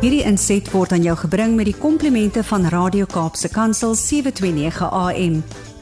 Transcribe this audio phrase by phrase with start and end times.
[0.00, 5.34] Hierdie inset word aan jou gebring met die komplimente van Radio Kaapse Kansel 729 AM.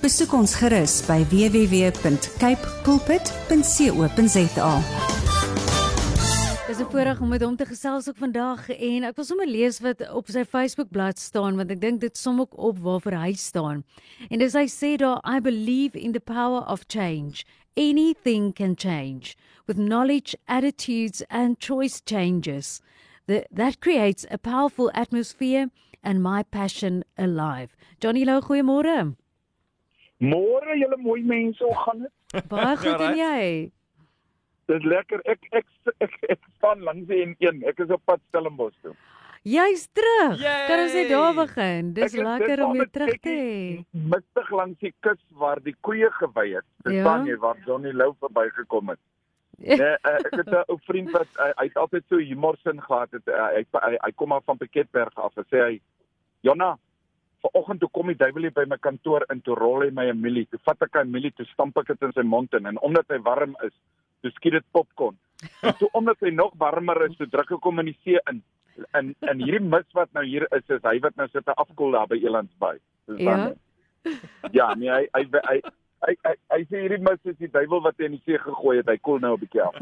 [0.03, 4.73] Besoek ons gerus by www.cape pulpit.co.za.
[6.67, 9.79] Dis 'n voorreg om met hom te gesels ook vandag en ek wil sommer lees
[9.79, 13.33] wat op sy Facebook bladsy staan want ek dink dit som ook op waarvoor hy
[13.33, 13.85] staan.
[14.31, 17.47] En dis hy sê daar I believe in the power of change.
[17.77, 22.83] Anything can change with knowledge, attitudes and choice changes.
[23.29, 25.71] The, that creates a powerful atmosphere
[26.03, 27.77] and my passion alive.
[28.01, 29.17] Johnny Lou, goeiemôre.
[30.19, 32.15] Môre julle mooi mense, hoe gaan dit?
[32.51, 33.43] Baie goed en jy?
[34.73, 35.21] Dis lekker.
[35.29, 35.69] Ek ek
[36.07, 37.61] ek, ek staan langs die N1.
[37.69, 38.97] Ek is op pad Stellenbosch toe.
[39.49, 40.41] Jy's terug.
[40.41, 40.65] Yay!
[40.69, 41.93] Kan ons net daar begin?
[41.97, 43.61] Dis Ek lekker dis om jou terug ek te hê.
[44.17, 46.67] Mistig langs die kus waar die koeie gewei het.
[46.83, 46.89] Ja.
[46.89, 49.03] Verstaan jy waar Johnny Lou verbygekom het?
[49.59, 53.11] Nee, uh, ek het 'n ou vriend wat uh, hy het altyd so humorsin gehad
[53.11, 53.27] het.
[53.27, 55.81] Uh, hy, hy hy kom af van Piketberg af en sê hy
[56.47, 56.77] Jonna,
[57.43, 60.21] vanoggend toe kom die duiwel hier by my kantoor in toe rol hy my 'n
[60.21, 60.47] mielie.
[60.51, 63.09] Toe vat ek 'n mielie, toe stamp ek dit in sy mond in en omdat
[63.09, 63.75] hy warm is,
[64.23, 65.19] toe skiet dit popcorn.
[65.63, 68.43] En toe omdat hy nog warmer is, toe druk ek hom in die see in.
[68.95, 71.91] En en hierdie mis wat nou hier is, is hy wat nou sit te afkoel
[71.93, 72.79] daar by Elandsbaai.
[73.07, 73.37] Dis Ja?
[73.37, 73.57] dan.
[74.53, 75.61] Ja, nee, hy hy hy hy
[76.07, 76.15] hy,
[76.53, 78.91] hy sê hierdie mis is die duiwel wat hy in die see gegooi het.
[78.91, 79.75] Hy koel nou 'n bietjie af.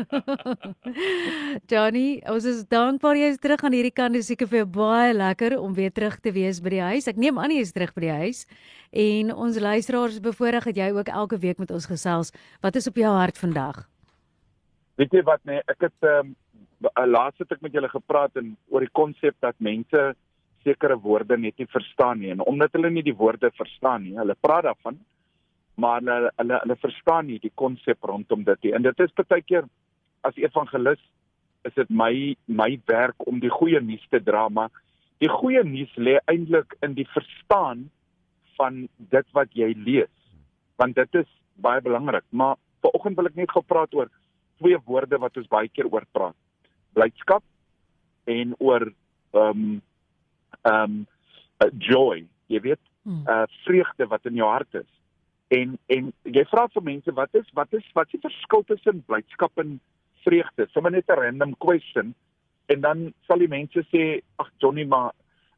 [1.73, 4.17] Johnny, ons is dankbaar jy is terug aan hierdie kant.
[4.17, 7.09] Dit is seker vir jou baie lekker om weer terug te wees by die huis.
[7.09, 8.47] Ek neem aan jy is terug by die huis.
[8.93, 12.33] En ons luisteraars bevoorreg dat jy ook elke week met ons gesels.
[12.63, 13.85] Wat is op jou hart vandag?
[14.97, 16.37] Weet jy wat nee, ek het ehm um,
[17.09, 20.15] laas het ek met julle gepraat en oor die konsep dat mense
[20.67, 24.37] sekere woorde net nie verstaan nie en omdat hulle nie die woorde verstaan nie, hulle
[24.41, 24.99] praat daarvan,
[25.77, 28.75] maar hulle hulle, hulle verstaan nie die konsep rondom dit nie.
[28.77, 29.69] En dit is baie keer
[30.27, 31.03] as evangelis
[31.69, 32.13] is dit my
[32.47, 34.71] my werk om die goeie nuus te dra, maar
[35.23, 37.89] die goeie nuus lê eintlik in die verstaan
[38.57, 40.13] van dit wat jy lees.
[40.81, 41.29] Want dit is
[41.61, 44.11] baie belangrik, maar vanoggend wil ek net gepraat oor
[44.61, 46.37] twee woorde wat ons baie keer oor praat.
[46.97, 47.45] Blydskap
[48.33, 48.89] en oor
[49.37, 49.83] ehm um,
[50.67, 52.83] ehm um, joy, jy weet,
[53.31, 54.89] uh vreugde wat in jou hart is.
[55.49, 59.03] En en jy vra vir mense wat is wat is wat is die verskil tussen
[59.07, 59.79] blydskap en
[60.25, 60.67] vreugde?
[60.71, 62.15] Sommige net 'n random question
[62.67, 65.13] en dan sal die mense sê ag Johnny maar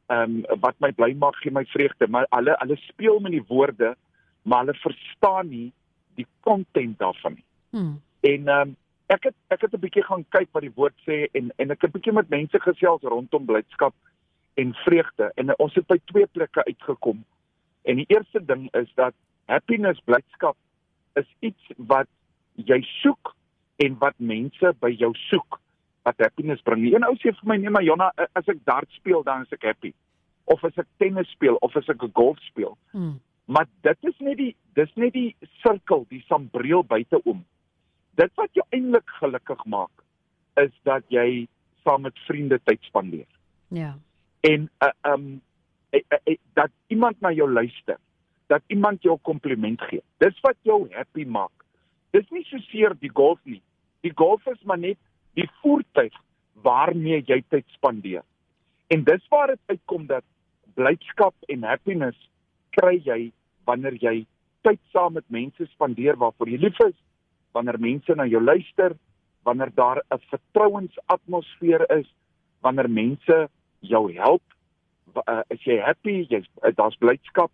[0.09, 3.45] ehm um, wat my bly maak gee my vreugde, maar hulle hulle speel met die
[3.47, 3.95] woorde,
[4.41, 5.71] maar hulle verstaan nie
[6.15, 7.45] die content daarvan nie.
[7.69, 8.01] Hmm.
[8.21, 8.75] En ehm um,
[9.07, 11.81] ek het ek het 'n bietjie gaan kyk wat die woord sê en en ek
[11.81, 13.93] het 'n bietjie met mense gesels rondom blydskap
[14.53, 17.25] en vreugde en ons het by twee plekke uitgekom.
[17.83, 19.13] En die eerste ding is dat
[19.49, 20.57] happiness blydskap
[21.19, 22.09] is iets wat
[22.69, 23.33] jy soek
[23.83, 25.59] en wat mense by jou soek
[26.07, 26.85] wat happiness bring.
[26.87, 29.67] Een ou sê vir my nee maar Jonna, as ek dart speel dan is ek
[29.71, 29.93] happy.
[30.49, 32.75] Of as ek tennis speel of as ek golf speel.
[32.93, 33.17] Hmm.
[33.49, 35.31] Maar dit is net die dis net die
[35.63, 37.41] sirkel, die sambreel buiteom.
[38.19, 40.05] Dit wat jou eintlik gelukkig maak
[40.59, 41.47] is dat jy
[41.85, 43.27] saam met vriende tyd spandeer.
[43.73, 43.93] Ja.
[44.45, 45.41] En uh, um
[45.95, 47.97] uh, uh, uh, dat iemand na jou luister,
[48.49, 50.01] dat iemand jou kompliment gee.
[50.17, 51.53] Dis wat jou happy maak.
[52.11, 53.61] Dis nie soseer die golf nie.
[54.01, 54.97] Die golf is maar net
[55.37, 56.15] die voertuig
[56.65, 58.23] waarmee jy tyd spandeer.
[58.89, 60.25] En dis waar dit uitkom dat
[60.79, 62.17] blydskap en happiness
[62.77, 63.19] kry jy
[63.69, 64.15] wanneer jy
[64.65, 66.97] tyd saam met mense spandeer waarvoor jy lief is,
[67.53, 68.95] wanneer mense na jou luister,
[69.45, 72.07] wanneer daar 'n vertrouensatmosfeer is,
[72.61, 73.49] wanneer mense
[73.79, 74.43] jou help,
[75.15, 77.51] uh, is jy happy, jy uh, daar's blydskap.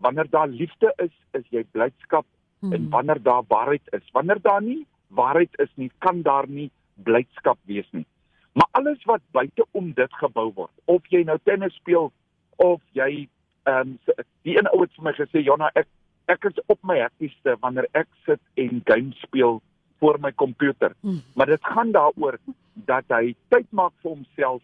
[0.00, 2.26] Wanneer daar liefde is, is jy blydskap
[2.60, 2.72] Hmm.
[2.76, 4.04] en wanneer daar waarheid is.
[4.12, 6.70] Wanneer daar nie waarheid is nie, kan daar nie
[7.02, 8.04] blydskap wees nie.
[8.52, 12.12] Maar alles wat buite om dit gebou word, of jy nou tennis speel
[12.56, 13.28] of jy
[13.64, 13.98] ehm um,
[14.42, 15.86] die een ou het vir my gesê, "Jonna, ek
[16.28, 19.62] ek is op my happieste wanneer ek sit en game speel
[20.00, 21.22] voor my komputer." Hmm.
[21.34, 22.38] Maar dit gaan daaroor
[22.74, 24.62] dat hy tyd maak vir homself,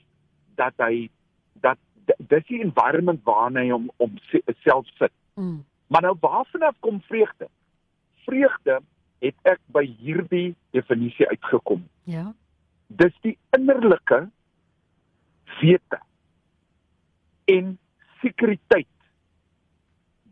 [0.56, 1.08] dat hy
[1.62, 1.78] dat
[2.18, 5.12] dis die environment waarin hy hom om se- self sit.
[5.36, 5.64] Hmm.
[5.86, 7.48] Maar nou waarvan af kom vreugde?
[8.24, 8.80] Vreugde
[9.18, 11.84] het ek by hierdie definisie uitgekom.
[12.08, 12.32] Ja.
[12.86, 14.26] Dis die innerlike
[15.60, 16.00] wete
[17.44, 17.76] en
[18.20, 18.88] sekuriteit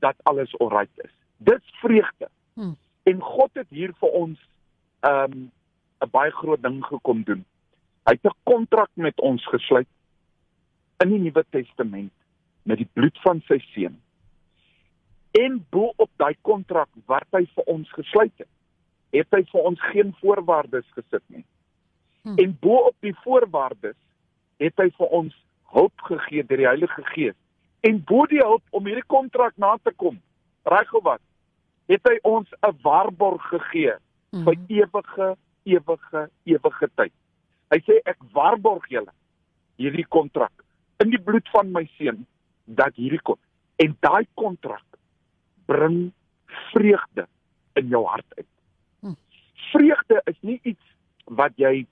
[0.00, 1.12] dat alles oukei is.
[1.36, 2.28] Dis vreugde.
[2.54, 2.76] Hmm.
[3.04, 4.40] En God het hier vir ons
[5.04, 5.50] um
[6.00, 7.44] 'n baie groot ding gekom doen.
[8.08, 9.88] Hy het 'n kontrak met ons gesluit
[10.98, 12.12] in die Nuwe Testament
[12.62, 14.00] met die bloed van sy seun.
[15.34, 18.50] En bo op daai kontrak wat hy vir ons gesluit het,
[19.14, 21.44] het hy vir ons geen voorwaardes gesit nie.
[22.22, 22.38] Hmm.
[22.38, 23.98] En bo op die voorwaardes
[24.62, 25.34] het hy vir ons
[25.74, 27.36] hulp gegee deur die Heilige Gees.
[27.84, 30.20] En bo die hulp om hierdie kontrak na te kom,
[30.70, 31.22] reg of wat?
[31.90, 33.98] Het hy ons 'n waarborg gegee
[34.34, 34.44] -hmm.
[34.44, 37.12] vir ewige, ewige, ewige tyd.
[37.72, 39.12] Hy sê ek waarborg julle
[39.80, 40.52] hierdie kontrak
[41.02, 42.24] in die bloed van my seun
[42.64, 43.38] dat hierdie kon
[43.82, 44.84] en daai kontrak
[45.66, 46.12] bring
[46.72, 47.26] vreugde
[47.74, 48.50] in jou hart uit.
[49.00, 49.14] Hm.
[49.72, 50.82] Vreugde is nie iets
[51.24, 51.86] wat jy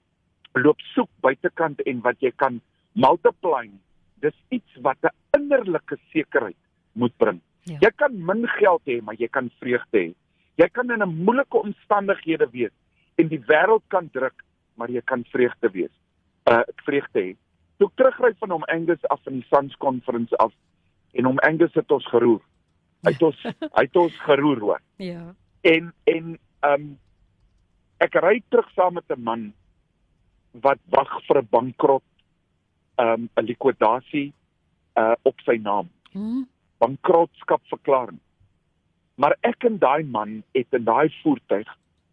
[0.53, 2.61] loop soek buitekant en wat jy kan
[2.93, 3.81] multiply nie.
[4.21, 6.59] Dis iets wat 'n innerlike sekerheid
[6.93, 7.41] moet bring.
[7.63, 7.77] Ja.
[7.79, 10.13] Jy kan min geld hê, maar jy kan vreugde hê.
[10.55, 12.75] Jy kan in 'n moeilike omstandighede wees
[13.15, 14.43] en die wêreld kan druk,
[14.75, 15.91] maar jy kan vreugde wees.
[16.45, 17.35] Uh vreugde hê.
[17.77, 20.53] Toe terugry van hom Angus af van die Sons Conference af
[21.13, 22.41] en hom Angus het ons geroer.
[23.03, 23.39] Hy het ons
[23.77, 24.81] hy het ons geroer hoor.
[25.01, 25.33] Ja.
[25.61, 26.91] En en ehm um,
[28.03, 29.53] ek ry terug saam met 'n man
[30.51, 32.03] wat wag vir 'n bankrot
[32.97, 34.33] um 'n likwidasie
[34.95, 35.89] uh op sy naam.
[36.11, 36.47] Hmm.
[36.77, 38.19] Bankrotskap verklaring.
[39.15, 41.67] Maar ek en daai man het in daai voertuig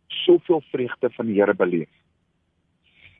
[0.07, 1.91] soveel vreugde van die Here beleef.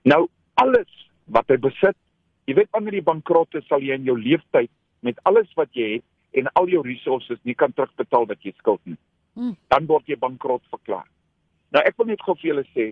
[0.03, 1.97] Nou alles wat hy besit,
[2.45, 4.69] jy weet wanneer jy bankrot is, sal jy in jou lewe
[5.01, 8.81] met alles wat jy het en al jou resources nie kan terugbetaal wat jy skuld
[8.85, 8.99] nie.
[9.35, 9.57] Hmm.
[9.73, 11.07] Dan word jy bankrot verklaar.
[11.75, 12.91] Nou ek wil net gou vir julle sê,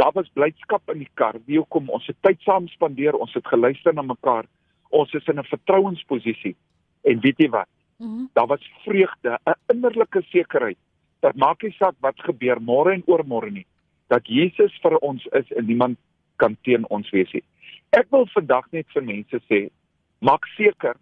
[0.00, 1.38] daar was blydskap in die kar.
[1.46, 4.48] Wie hoekom ons het tyd saam spandeer, ons het geluister na mekaar.
[4.90, 6.56] Ons is in 'n vertrouensposisie.
[7.04, 7.68] En weet jy wat?
[7.98, 8.30] Mm -hmm.
[8.32, 10.78] Daar was vreugde, 'n innerlike sekerheid.
[11.20, 13.66] Dat maak nie saak wat gebeur môre en oormôre nie,
[14.08, 15.98] dat Jesus vir ons is en niemand
[16.36, 17.44] kan teen ons wees nie.
[17.90, 19.70] Ek wil vandag net vir mense sê,
[20.18, 20.96] maak seker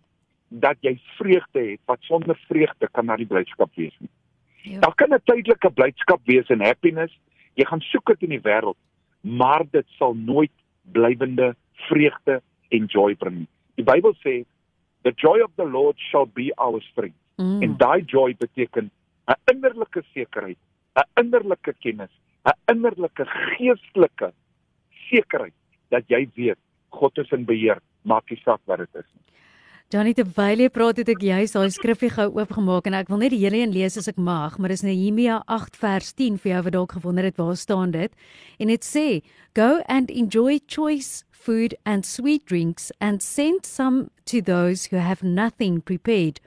[0.60, 4.10] dat jy vreugde het wat sonder vreugde kan na die blydskap wees nie.
[4.62, 4.80] Ja.
[4.80, 7.12] Daar kan 'n tydelike blydskap wees en happiness,
[7.58, 8.78] Jy gaan soek dit in die wêreld,
[9.20, 10.52] maar dit sal nooit
[10.96, 11.52] blywende
[11.88, 12.40] vreugde
[12.72, 13.50] en joy bring nie.
[13.76, 14.42] Die Bybel sê
[15.04, 17.18] the joy of the Lord shall be our strength.
[17.40, 17.62] Mm.
[17.64, 18.90] En daai joy beteken
[19.28, 20.58] 'n innerlike sekerheid,
[20.96, 22.12] 'n innerlike kennis,
[22.44, 24.32] 'n innerlike geestelike
[25.10, 25.54] sekerheid
[25.90, 26.58] dat jy weet
[26.90, 29.24] God is in beheer, maak nie saak wat dit is nie.
[29.92, 33.34] Johnny terwyl jy praat het ek juist daai skrifgie gou oopgemaak en ek wil net
[33.34, 36.60] die hele een lees as ek mag, maar dis Nehemia 8 vers 10 vir jou
[36.64, 38.14] wat dalk gewonder het waar staan dit.
[38.56, 39.20] En dit sê,
[39.52, 45.22] "Go and enjoy choice food and sweet drinks and send some to those who have
[45.22, 46.40] nothing prepared.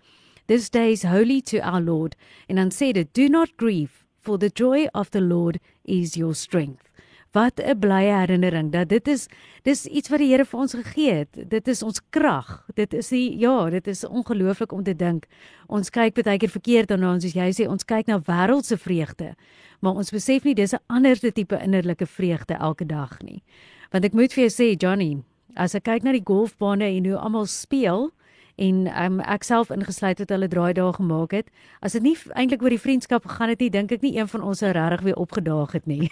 [0.48, 2.16] This day is holy to our Lord."
[2.50, 6.34] En dan sê dit, "Do not grieve, for the joy of the Lord is your
[6.34, 6.95] strength."
[7.36, 9.28] Wat 'n blye herinnering dat dit is
[9.64, 11.50] dis iets wat die Here vir ons gegee het.
[11.50, 12.64] Dit is ons krag.
[12.76, 15.26] Dit is die ja, dit is ongelooflik om te dink.
[15.68, 19.36] Ons kyk baie keer verkeerd daarna ons soos jy sê ons kyk na wêreldse vreugde,
[19.82, 23.44] maar ons besef nie dis 'n ander tipe innerlike vreugde elke dag nie.
[23.92, 25.24] Want ek moet vir jou sê Johnny,
[25.56, 28.12] as ek kyk na die golfbane en hoe almal speel,
[28.56, 31.50] en um, ek self ingesluit het hulle draai daar gemaak het.
[31.84, 34.46] As dit nie eintlik oor die vriendskap gegaan het nie, dink ek nie een van
[34.48, 36.12] ons sou regtig weer opgedaag het nie.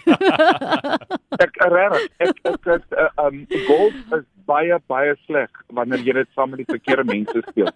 [1.44, 6.32] ek regtig, ek ek het uh, um golf is baie baie sleg wanneer jy dit
[6.36, 7.72] saam met die verkeerde mense speel.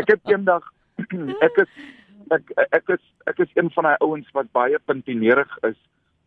[0.00, 0.66] Ek het eendag
[1.46, 1.72] ek is
[2.34, 5.78] ek ek is ek is een van daai ouens wat baie puntinerig is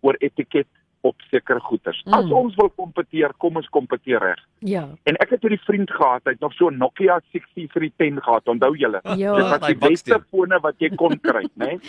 [0.06, 0.70] oor etiket
[1.08, 1.62] op sekere
[2.04, 2.26] goederes.
[2.26, 2.38] Mm.
[2.38, 4.44] As ons wil kompeteer, kom ons kompeteer reg.
[4.60, 4.86] Ja.
[5.10, 8.76] En ek het hierdie vriend gehad, hy het nog so 'n Nokia 6310 gehad, onthou
[8.76, 9.02] julle?
[9.04, 9.36] Ja.
[9.36, 11.80] Dit was die beste fone wat jy kon kry, né?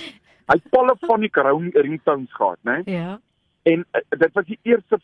[0.49, 1.37] Hy het polyphonic
[1.75, 2.83] ringtones gehad, né?
[2.85, 3.21] Ja.
[3.63, 4.99] En uh, dit was die eerste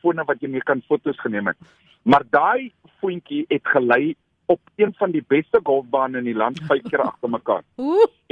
[0.00, 1.56] fone wat jy mee kan fotos geneem het.
[2.02, 4.14] Maar daai voetjie het gelei
[4.52, 7.64] op een van die beste golfbane in die land vyf keer agter mekaar.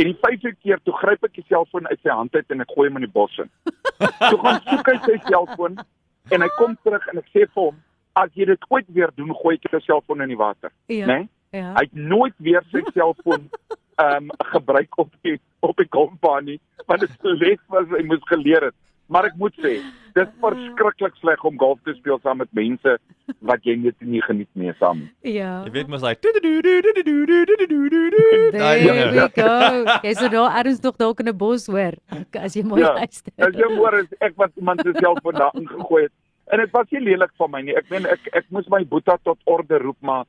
[0.00, 2.74] En die vyfde keer toe gryp ek die selfoon uit sy hand uit en ek
[2.74, 3.50] gooi hom in die bos in.
[4.28, 5.78] Toe gaan soek hy sy selfoon
[6.30, 7.78] en hy kom terug en ek sê vir hom
[8.20, 11.06] as jy dit ooit weer doen, gooi ek jou selfoon in die water, ja.
[11.06, 11.22] né?
[11.22, 11.28] Nee?
[11.50, 11.72] Ja.
[11.74, 13.48] Hy het nooit weer sy selfoon
[14.00, 15.36] ehm um, gebruik op die
[15.66, 18.76] op die golfbaan nie, want dit is 'n les wat hy moes geleer het.
[19.10, 19.72] Maar ek moet sê,
[20.14, 22.92] dit is verskriklik sleg om golf te speel saam met mense
[23.50, 25.00] wat jy net nie geniet mee saam.
[25.26, 25.64] Ja.
[25.66, 26.36] Jy weet mos hy There
[29.10, 29.56] we go.
[30.06, 31.98] Jy sê nou erns nog dalk in 'n bos hoor
[32.38, 33.32] as jy mooi luister.
[33.34, 33.48] Ja.
[33.48, 36.14] As jy hoor is ek wat iemand se selfoon daar ingegooi het.
[36.54, 37.74] En dit was nie lelik van my nie.
[37.74, 40.24] Ek meen ek ek moes my boeta tot orde roep maar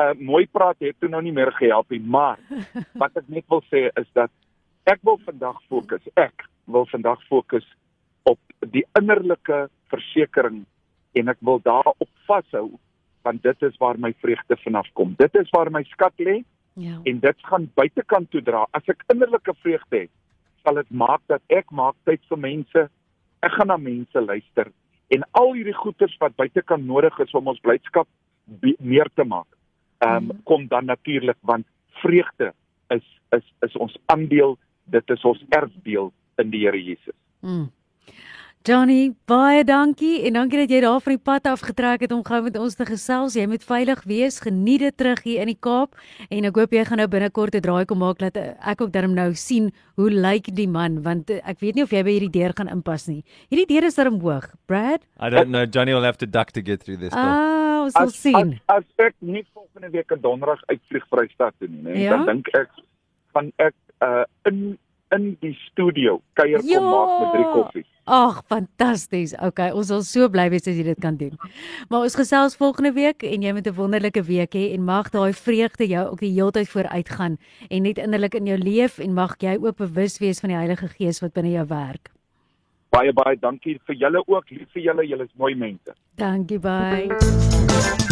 [0.00, 2.38] uh mooi praat het toe nou nie meer gehelp nie, maar
[2.96, 4.30] wat ek net wil sê is dat
[4.88, 6.00] ek wil vandag fokus.
[6.16, 7.68] Ek wil vandag fokus
[8.28, 8.38] op
[8.74, 10.62] die innerlike versekering
[11.18, 12.70] en ek wil daarop vashou
[13.22, 15.12] want dit is waar my vreugde vanaf kom.
[15.18, 16.40] Dit is waar my skat lê.
[16.74, 16.96] Ja.
[17.06, 18.64] En dit gaan buitekant toe dra.
[18.74, 20.10] As ek innerlike vreugde het,
[20.64, 22.86] sal dit maak dat ek maak tyd vir mense.
[23.46, 24.72] Ek gaan na mense luister
[25.12, 28.08] en al hierdie goeders wat buitekant nodig is om ons blydskap
[28.80, 29.48] meer te maak.
[30.02, 30.42] Ehm um, mm.
[30.48, 31.66] kom dan natuurlik want
[32.02, 32.52] vreugde
[32.90, 33.04] is
[33.36, 36.12] is is ons aandeel, dit is ons erfdeel
[36.42, 37.16] in die Here Jesus.
[37.40, 37.68] Mm.
[38.62, 42.20] Johnny, baie dankie en dankie dat jy daar van die pad af getrek het om
[42.22, 43.34] gou met ons te gesels.
[43.34, 44.36] Jy moet veilig wees.
[44.38, 45.96] Geniet dit terug hier in die Kaap
[46.28, 49.14] en ek hoop jy gaan nou binnekort 'n draai kom maak dat ek ook darm
[49.18, 52.54] nou sien hoe lyk die man want ek weet nie of jy by hierdie deur
[52.54, 53.24] gaan inpas nie.
[53.50, 54.46] Hierdie deur is darm hoog.
[54.66, 55.02] Brad?
[55.18, 55.66] I don't know.
[55.66, 57.12] Johnny will have to duck to get through this.
[57.12, 58.60] Ah, ons sal sien.
[58.68, 62.10] As, as ek nie volgende week in Donderdag uitvlieg stad toe nie, nee, ja?
[62.10, 62.70] dan dink ek
[63.32, 64.78] van ek uh in
[65.10, 67.91] in die studio kuier kom maak met drie koffies.
[68.04, 69.32] Ag, fantasties.
[69.38, 71.36] Okay, ons sal so bly wees as jy dit kan doen.
[71.88, 75.32] Maar ons gesels volgende week en jy moet 'n wonderlike week hê en mag daai
[75.32, 77.38] vreugde jou ook die hele tyd vooruit gaan
[77.70, 80.88] en net innerlik in jou leef en mag jy ook bewus wees van die Heilige
[80.88, 82.10] Gees wat binne jou werk.
[82.90, 84.50] Baie baie dankie vir julle ook.
[84.50, 85.06] Lief vir julle.
[85.06, 85.94] Julle is mooi mense.
[86.16, 88.11] Dankie baie.